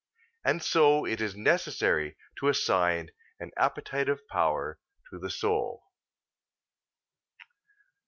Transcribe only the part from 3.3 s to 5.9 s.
an appetitive power to the soul.